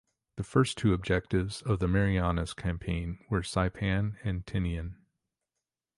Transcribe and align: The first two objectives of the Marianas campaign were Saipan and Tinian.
The 0.37 0.43
first 0.43 0.79
two 0.79 0.95
objectives 0.95 1.61
of 1.61 1.77
the 1.77 1.87
Marianas 1.87 2.55
campaign 2.55 3.19
were 3.29 3.41
Saipan 3.43 4.17
and 4.23 4.43
Tinian. 4.47 4.95